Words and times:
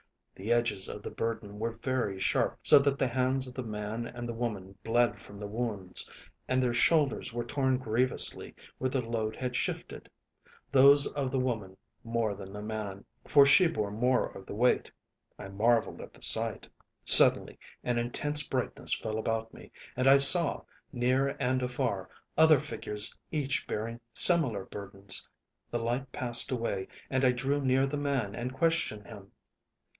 The 0.33 0.51
edges 0.51 0.89
of 0.89 1.03
the 1.03 1.11
burden 1.11 1.59
were 1.59 1.73
very 1.73 2.19
sharp 2.19 2.57
so 2.63 2.79
that 2.79 2.97
the 2.97 3.07
hands 3.09 3.47
of 3.47 3.53
the 3.53 3.61
man 3.61 4.07
and 4.07 4.27
the 4.27 4.33
woman 4.33 4.75
bled 4.83 5.21
from 5.21 5.37
the 5.37 5.45
wounds 5.45 6.09
and 6.47 6.63
their 6.63 6.73
shoulders 6.73 7.31
were 7.31 7.43
torn 7.43 7.77
grievously 7.77 8.55
where 8.79 8.89
the 8.89 9.03
load 9.07 9.35
had 9.35 9.55
shifted: 9.55 10.09
those 10.71 11.05
of 11.05 11.29
the 11.29 11.37
woman 11.39 11.77
more 12.03 12.33
than 12.33 12.51
the 12.51 12.63
man, 12.63 13.05
for 13.27 13.45
she 13.45 13.67
bore 13.67 13.91
more 13.91 14.35
of 14.35 14.47
the 14.47 14.55
weight. 14.55 14.89
I 15.37 15.49
marvelled 15.49 16.01
at 16.01 16.11
the 16.15 16.23
sight. 16.23 16.67
"Suddenly 17.05 17.59
an 17.83 17.99
intense 17.99 18.41
brightness 18.41 18.95
fell 18.95 19.19
about 19.19 19.53
me 19.53 19.71
and 19.95 20.07
I 20.07 20.17
saw, 20.17 20.63
near 20.91 21.37
and 21.39 21.61
afar, 21.61 22.09
other 22.35 22.59
figures 22.59 23.15
each 23.31 23.67
bearing 23.67 23.99
similar 24.15 24.65
burdens. 24.65 25.29
The 25.69 25.77
light 25.79 26.11
passed 26.11 26.49
away, 26.51 26.87
and 27.11 27.23
I 27.23 27.31
drew 27.31 27.61
near 27.63 27.85
the 27.85 27.97
man 27.97 28.33
and 28.33 28.51
questioned 28.51 29.05
him. 29.05 29.29